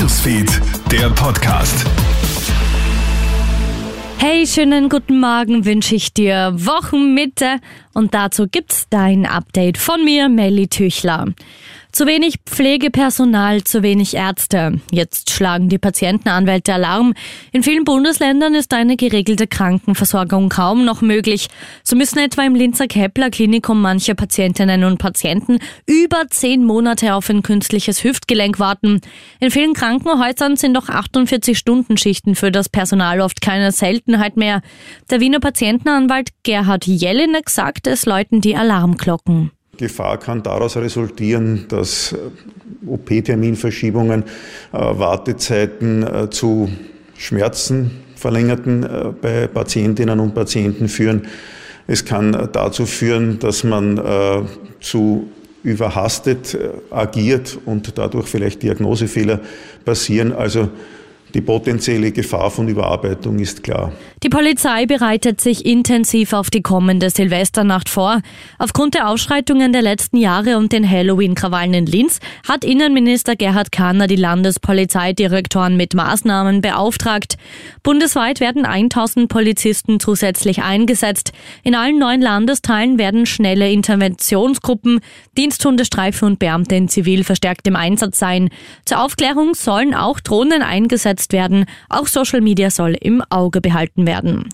Newsfeed, 0.00 0.48
der 0.90 1.10
Podcast. 1.10 1.84
Hey, 4.16 4.46
schönen 4.46 4.88
guten 4.88 5.20
Morgen 5.20 5.66
wünsche 5.66 5.94
ich 5.94 6.14
dir. 6.14 6.52
Wochenmitte 6.54 7.58
und 7.92 8.14
dazu 8.14 8.46
gibt's 8.48 8.86
dein 8.88 9.26
Update 9.26 9.76
von 9.76 10.02
mir, 10.02 10.30
Melly 10.30 10.68
Tüchler. 10.68 11.26
Zu 11.92 12.06
wenig 12.06 12.36
Pflegepersonal, 12.46 13.64
zu 13.64 13.82
wenig 13.82 14.14
Ärzte. 14.14 14.80
Jetzt 14.92 15.30
schlagen 15.30 15.68
die 15.68 15.78
Patientenanwälte 15.78 16.72
Alarm. 16.72 17.14
In 17.50 17.64
vielen 17.64 17.82
Bundesländern 17.82 18.54
ist 18.54 18.72
eine 18.72 18.96
geregelte 18.96 19.48
Krankenversorgung 19.48 20.50
kaum 20.50 20.84
noch 20.84 21.00
möglich. 21.00 21.48
So 21.82 21.96
müssen 21.96 22.20
etwa 22.20 22.44
im 22.44 22.54
Linzer 22.54 22.86
Kepler 22.86 23.30
Klinikum 23.30 23.82
manche 23.82 24.14
Patientinnen 24.14 24.84
und 24.84 24.98
Patienten 24.98 25.58
über 25.84 26.28
zehn 26.30 26.64
Monate 26.64 27.14
auf 27.14 27.28
ein 27.28 27.42
künstliches 27.42 28.04
Hüftgelenk 28.04 28.60
warten. 28.60 29.00
In 29.40 29.50
vielen 29.50 29.74
Krankenhäusern 29.74 30.56
sind 30.56 30.76
auch 30.78 30.88
48-Stunden-Schichten 30.88 32.36
für 32.36 32.52
das 32.52 32.68
Personal 32.68 33.20
oft 33.20 33.40
keine 33.40 33.72
Seltenheit 33.72 34.36
mehr. 34.36 34.62
Der 35.10 35.18
Wiener 35.18 35.40
Patientenanwalt 35.40 36.30
Gerhard 36.44 36.86
Jelinek 36.86 37.50
sagt, 37.50 37.88
es 37.88 38.06
läuten 38.06 38.40
die 38.40 38.54
Alarmglocken. 38.54 39.50
Gefahr 39.80 40.18
kann 40.18 40.42
daraus 40.42 40.76
resultieren, 40.76 41.64
dass 41.68 42.12
äh, 42.12 42.18
OP-Terminverschiebungen, 42.86 44.22
äh, 44.22 44.26
Wartezeiten 44.72 46.02
äh, 46.02 46.28
zu 46.28 46.68
Schmerzen 47.16 47.90
verlängerten 48.14 48.86
bei 49.22 49.46
Patientinnen 49.46 50.20
und 50.20 50.34
Patienten 50.34 50.88
führen. 50.88 51.26
Es 51.86 52.04
kann 52.04 52.50
dazu 52.52 52.84
führen, 52.84 53.38
dass 53.38 53.64
man 53.64 54.46
zu 54.80 55.30
überhastet 55.62 56.58
agiert 56.90 57.58
und 57.64 57.96
dadurch 57.96 58.28
vielleicht 58.28 58.62
Diagnosefehler 58.62 59.40
passieren. 59.86 60.34
Also 60.34 60.68
die 61.34 61.40
potenzielle 61.40 62.12
Gefahr 62.12 62.50
von 62.50 62.68
Überarbeitung 62.68 63.38
ist 63.38 63.62
klar. 63.62 63.92
Die 64.22 64.28
Polizei 64.28 64.84
bereitet 64.84 65.40
sich 65.40 65.64
intensiv 65.64 66.34
auf 66.34 66.50
die 66.50 66.60
kommende 66.60 67.08
Silvesternacht 67.08 67.88
vor. 67.88 68.20
Aufgrund 68.58 68.94
der 68.94 69.08
Ausschreitungen 69.08 69.72
der 69.72 69.80
letzten 69.80 70.18
Jahre 70.18 70.58
und 70.58 70.72
den 70.72 70.88
Halloween-Krawallen 70.88 71.72
in 71.72 71.86
Linz 71.86 72.20
hat 72.46 72.64
Innenminister 72.64 73.34
Gerhard 73.34 73.72
Kahner 73.72 74.08
die 74.08 74.16
Landespolizeidirektoren 74.16 75.76
mit 75.76 75.94
Maßnahmen 75.94 76.60
beauftragt. 76.60 77.36
Bundesweit 77.82 78.40
werden 78.40 78.66
1000 78.66 79.30
Polizisten 79.30 80.00
zusätzlich 80.00 80.62
eingesetzt. 80.62 81.32
In 81.62 81.74
allen 81.74 81.98
neun 81.98 82.20
Landesteilen 82.20 82.98
werden 82.98 83.24
schnelle 83.24 83.70
Interventionsgruppen, 83.70 85.00
Diensthunde, 85.38 85.86
Streife 85.86 86.26
und 86.26 86.38
Beamte 86.38 86.74
in 86.74 86.88
zivil 86.88 87.24
verstärkt 87.24 87.66
im 87.66 87.76
Einsatz 87.76 88.18
sein. 88.18 88.50
Zur 88.84 89.02
Aufklärung 89.02 89.54
sollen 89.54 89.94
auch 89.94 90.20
Drohnen 90.20 90.62
eingesetzt 90.62 91.19
umgesetzt 91.20 91.32
werden. 91.32 91.66
Auch 91.88 92.06
Social 92.06 92.40
Media 92.40 92.70
soll 92.70 92.96
im 93.00 93.22
Auge 93.30 93.60
behalten 93.60 94.06
werden. 94.06 94.48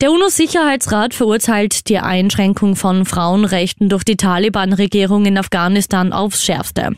Der 0.00 0.10
UNO-Sicherheitsrat 0.12 1.14
verurteilt 1.14 1.88
die 1.88 1.98
Einschränkung 1.98 2.76
von 2.76 3.06
Frauenrechten 3.06 3.88
durch 3.88 4.04
die 4.04 4.16
Taliban-Regierung 4.16 5.24
in 5.24 5.38
Afghanistan 5.38 6.12
aufs 6.12 6.44
Schärfste. 6.44 6.90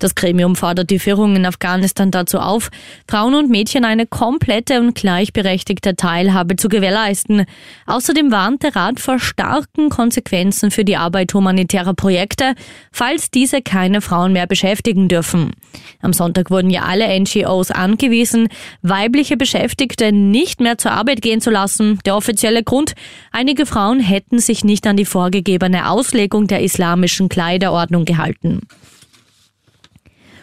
Das 0.00 0.14
Gremium 0.14 0.56
fordert 0.56 0.88
die 0.88 0.98
Führung 0.98 1.36
in 1.36 1.44
Afghanistan 1.44 2.10
dazu 2.10 2.38
auf, 2.38 2.70
Frauen 3.06 3.34
und 3.34 3.50
Mädchen 3.50 3.84
eine 3.84 4.06
komplette 4.06 4.80
und 4.80 4.94
gleichberechtigte 4.94 5.94
Teilhabe 5.94 6.56
zu 6.56 6.68
gewährleisten. 6.68 7.44
Außerdem 7.86 8.32
warnt 8.32 8.62
der 8.62 8.74
Rat 8.74 8.98
vor 8.98 9.18
starken 9.18 9.90
Konsequenzen 9.90 10.70
für 10.70 10.86
die 10.86 10.96
Arbeit 10.96 11.34
humanitärer 11.34 11.92
Projekte, 11.92 12.54
falls 12.90 13.30
diese 13.30 13.60
keine 13.60 14.00
Frauen 14.00 14.32
mehr 14.32 14.46
beschäftigen 14.46 15.08
dürfen. 15.08 15.50
Am 16.00 16.14
Sonntag 16.14 16.50
wurden 16.50 16.70
ja 16.70 16.84
alle 16.84 17.06
NGOs 17.20 17.70
angewiesen, 17.70 18.48
weibliche 18.80 19.36
Beschäftigte 19.36 20.12
nicht 20.12 20.62
mehr 20.62 20.78
zur 20.78 20.92
Arbeit 20.92 21.20
gehen 21.20 21.42
zu 21.42 21.50
lassen. 21.50 21.98
Der 22.06 22.16
offizielle 22.16 22.64
Grund, 22.64 22.94
einige 23.32 23.66
Frauen 23.66 24.00
hätten 24.00 24.38
sich 24.38 24.64
nicht 24.64 24.86
an 24.86 24.96
die 24.96 25.04
vorgegebene 25.04 25.90
Auslegung 25.90 26.46
der 26.46 26.62
islamischen 26.62 27.28
Kleiderordnung 27.28 28.06
gehalten. 28.06 28.62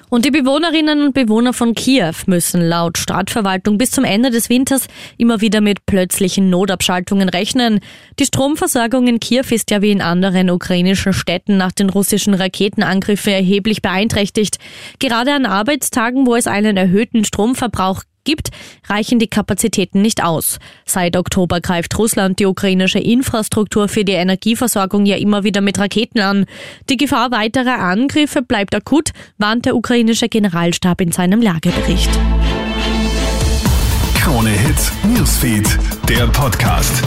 Und 0.09 0.23
die 0.23 0.31
Bewohnerinnen 0.31 1.01
und 1.01 1.13
Bewohner 1.13 1.51
von 1.51 1.75
Kiew 1.75 2.13
müssen 2.27 2.61
laut 2.61 2.97
Stadtverwaltung 2.97 3.77
bis 3.77 3.91
zum 3.91 4.05
Ende 4.05 4.29
des 4.29 4.49
Winters 4.49 4.87
immer 5.17 5.41
wieder 5.41 5.59
mit 5.59 5.85
plötzlichen 5.85 6.49
Notabschaltungen 6.49 7.27
rechnen. 7.27 7.81
Die 8.17 8.25
Stromversorgung 8.25 9.07
in 9.07 9.19
Kiew 9.19 9.43
ist 9.49 9.69
ja 9.69 9.81
wie 9.81 9.91
in 9.91 10.01
anderen 10.01 10.49
ukrainischen 10.49 11.11
Städten 11.11 11.57
nach 11.57 11.73
den 11.73 11.89
russischen 11.89 12.33
Raketenangriffen 12.33 13.33
erheblich 13.33 13.81
beeinträchtigt. 13.81 14.59
Gerade 14.99 15.33
an 15.33 15.45
Arbeitstagen, 15.45 16.25
wo 16.25 16.35
es 16.35 16.47
einen 16.47 16.77
erhöhten 16.77 17.25
Stromverbrauch 17.25 18.03
gibt, 18.27 18.49
reichen 18.87 19.19
die 19.19 19.27
Kapazitäten 19.27 20.01
nicht 20.01 20.21
aus. 20.21 20.59
Seit 20.85 21.15
Oktober 21.15 21.61
greift 21.61 21.97
Russland 21.97 22.39
die 22.39 22.45
ukrainische 22.45 22.99
Infrastruktur 22.99 23.87
für 23.87 24.03
die 24.03 24.11
Energieversorgung 24.11 25.05
ja 25.05 25.15
immer 25.15 25.43
wieder 25.45 25.61
mit 25.61 25.79
Raketen 25.79 26.19
an. 26.19 26.45
Die 26.89 26.97
Gefahr 26.97 27.31
weiterer 27.31 27.79
Angriffe 27.79 28.41
bleibt 28.41 28.75
akut, 28.75 29.11
warnt 29.37 29.65
der 29.65 29.75
ukrainische 29.75 30.27
Generalstab 30.27 30.99
in 30.99 31.13
seinem 31.13 31.41
Lagebericht. 31.41 32.11
Krone 34.19 34.49
Hits, 34.49 34.91
Newsfeed, 35.15 35.79
der 36.09 36.27
Podcast. 36.27 37.01